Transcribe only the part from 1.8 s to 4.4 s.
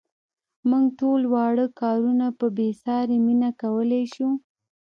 کارونه په بې ساري مینه کولای شو.